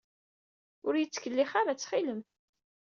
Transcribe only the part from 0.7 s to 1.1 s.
Ur